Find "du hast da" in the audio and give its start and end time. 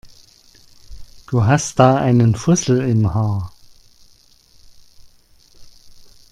1.27-1.95